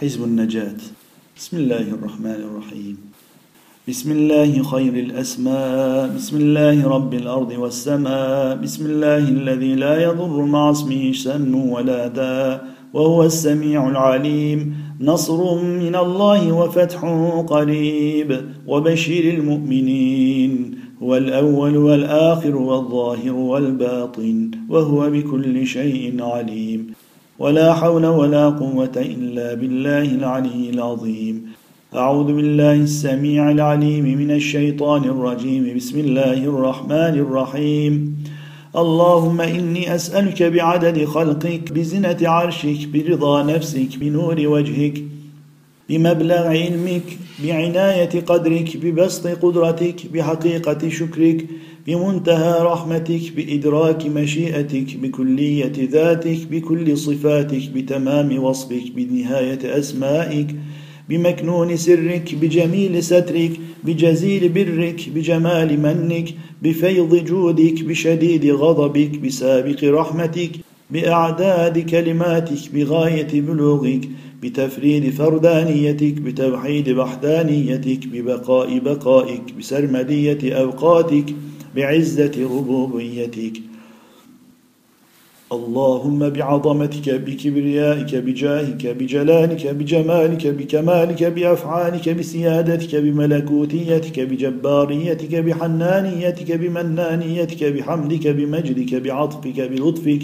حزب 0.00 0.24
النجاة. 0.24 0.76
بسم 1.36 1.56
الله 1.56 1.80
الرحمن 1.80 2.30
الرحيم. 2.30 2.96
بسم 3.88 4.12
الله 4.12 4.62
خير 4.62 4.94
الأسماء. 4.94 6.14
بسم 6.16 6.36
الله 6.36 6.88
رب 6.88 7.14
الأرض 7.14 7.52
والسماء. 7.58 8.56
بسم 8.56 8.86
الله 8.86 9.18
الذي 9.18 9.74
لا 9.74 10.02
يضر 10.02 10.44
مع 10.44 10.70
اسمه 10.70 11.12
سن 11.12 11.54
ولا 11.54 12.08
داء. 12.08 12.66
وهو 12.94 13.24
السميع 13.24 13.88
العليم. 13.88 14.74
نصر 15.00 15.62
من 15.62 15.96
الله 15.96 16.52
وفتح 16.52 17.04
قريب. 17.48 18.40
وبشر 18.66 19.24
المؤمنين. 19.24 20.78
هو 21.02 21.16
الأول 21.16 21.76
والآخر 21.76 22.56
والظاهر 22.56 23.32
والباطن. 23.32 24.50
وهو 24.68 25.10
بكل 25.10 25.66
شيء 25.66 26.22
عليم. 26.22 27.07
ولا 27.38 27.74
حول 27.74 28.06
ولا 28.06 28.48
قوة 28.48 28.96
إلا 28.96 29.54
بالله 29.54 30.02
العلي 30.02 30.70
العظيم. 30.70 31.46
أعوذ 31.94 32.26
بالله 32.36 32.72
السميع 32.72 33.50
العليم 33.50 34.04
من 34.04 34.30
الشيطان 34.30 35.04
الرجيم. 35.04 35.76
بسم 35.76 35.98
الله 35.98 36.44
الرحمن 36.44 37.14
الرحيم. 37.24 38.24
اللهم 38.76 39.40
إني 39.40 39.94
أسألك 39.94 40.42
بعدد 40.42 41.04
خلقك 41.04 41.72
بزنة 41.72 42.20
عرشك 42.22 42.88
برضا 42.94 43.42
نفسك 43.42 43.98
بنور 44.00 44.38
وجهك 44.46 44.96
بمبلغ 45.88 46.46
علمك 46.46 47.08
بعناية 47.44 48.20
قدرك 48.20 48.76
ببسط 48.76 49.26
قدرتك 49.26 49.98
بحقيقة 50.12 50.88
شكرك 50.88 51.44
بمنتهى 51.86 52.62
رحمتك 52.62 53.32
بإدراك 53.36 54.06
مشيئتك 54.06 54.96
بكلية 54.96 55.72
ذاتك 55.92 56.38
بكل 56.50 56.98
صفاتك 56.98 57.70
بتمام 57.74 58.44
وصفك 58.44 58.92
بنهاية 58.96 59.78
أسمائك 59.78 60.46
بمكنون 61.08 61.76
سرك 61.76 62.34
بجميل 62.34 63.02
سترك 63.02 63.52
بجزيل 63.84 64.48
برك 64.48 65.08
بجمال 65.14 65.80
منك 65.80 66.34
بفيض 66.62 67.24
جودك 67.24 67.84
بشديد 67.84 68.46
غضبك 68.46 69.18
بسابق 69.18 69.84
رحمتك 69.84 70.50
بأعداد 70.90 71.78
كلماتك 71.78 72.74
بغاية 72.74 73.40
بلوغك 73.40 74.08
بتفريد 74.42 75.10
فردانيتك 75.10 76.14
بتوحيد 76.20 76.88
وحدانيتك 76.88 78.06
ببقاء 78.06 78.78
بقائك 78.78 79.42
بسرمدية 79.58 80.52
أوقاتك 80.52 81.24
بعزة 81.76 82.32
ربوبيتك. 82.54 83.56
اللهم 85.52 86.30
بعظمتك 86.30 87.08
بكبريائك 87.10 88.14
بجاهك 88.14 88.86
بجلالك 88.86 89.66
بجمالك 89.66 90.46
بكمالك 90.46 91.24
بأفعالك 91.24 92.08
بسيادتك 92.08 92.96
بملكوتيتك 92.96 94.20
بجباريتك 94.20 95.34
بحنانيتك 95.34 96.52
بمنانيتك 96.52 97.64
بحمدك 97.64 98.26
بمجدك 98.28 98.94
بعطفك 98.94 99.58
بلطفك. 99.70 100.22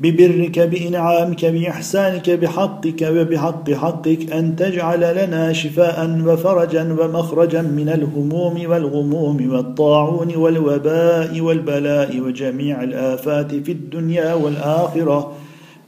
ببرك 0.00 0.58
بإنعامك 0.58 1.44
بإحسانك 1.44 2.30
بحقك 2.30 3.02
وبحق 3.02 3.70
حقك 3.70 4.32
أن 4.32 4.56
تجعل 4.56 5.00
لنا 5.24 5.52
شفاء 5.52 6.20
وفرجا 6.26 6.96
ومخرجا 7.00 7.62
من 7.62 7.88
الهموم 7.88 8.70
والغموم 8.70 9.52
والطاعون 9.52 10.36
والوباء 10.36 11.40
والبلاء 11.40 12.20
وجميع 12.20 12.82
الآفات 12.82 13.54
في 13.54 13.72
الدنيا 13.72 14.34
والآخرة 14.34 15.32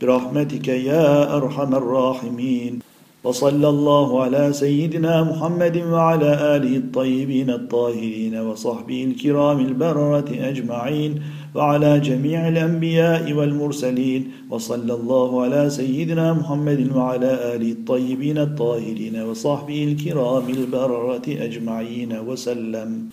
برحمتك 0.03 0.69
يا 0.69 1.37
أرحم 1.37 1.75
الراحمين. 1.75 2.90
وصلى 3.25 3.69
الله 3.69 4.23
على 4.23 4.53
سيدنا 4.53 5.23
محمد 5.25 5.77
وعلى 5.77 6.57
آله 6.57 6.77
الطيبين 6.77 7.51
الطاهرين 7.51 8.37
وصحبه 8.37 9.05
الكرام 9.05 9.61
البررة 9.61 10.31
أجمعين 10.31 11.23
وعلى 11.55 12.01
جميع 12.01 12.49
الأنبياء 12.49 13.33
والمرسلين 13.33 14.33
وصلى 14.51 14.95
الله 14.95 15.43
على 15.43 15.71
سيدنا 15.71 16.33
محمد 16.33 16.97
وعلى 16.97 17.55
آله 17.55 17.73
الطيبين 17.73 18.39
الطاهرين 18.39 19.23
وصحبه 19.23 19.85
الكرام 19.85 20.49
البررة 20.49 21.27
أجمعين 21.29 22.19
وسلم. 22.29 23.09